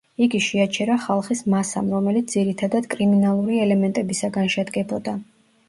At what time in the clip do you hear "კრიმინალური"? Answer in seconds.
2.95-3.63